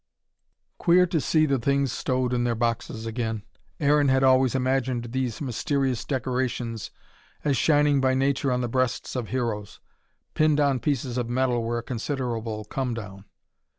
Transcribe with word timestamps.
Queer 0.79 1.05
to 1.05 1.21
see 1.21 1.45
the 1.45 1.59
things 1.59 1.91
stowed 1.91 2.33
in 2.33 2.43
their 2.43 2.55
boxes 2.55 3.05
again. 3.05 3.43
Aaron 3.79 4.07
had 4.07 4.23
always 4.23 4.55
imagined 4.55 5.09
these 5.11 5.39
mysterious 5.39 6.03
decorations 6.05 6.89
as 7.43 7.55
shining 7.55 8.01
by 8.01 8.15
nature 8.15 8.51
on 8.51 8.61
the 8.61 8.67
breasts 8.67 9.15
of 9.15 9.27
heroes. 9.27 9.79
Pinned 10.33 10.59
on 10.59 10.79
pieces 10.79 11.19
of 11.19 11.29
metal 11.29 11.61
were 11.61 11.77
a 11.77 11.83
considerable 11.83 12.65
come 12.65 12.95
down. 12.95 13.25